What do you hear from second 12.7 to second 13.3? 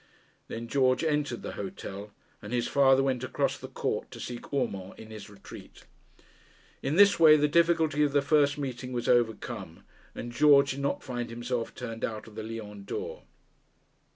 d'Or.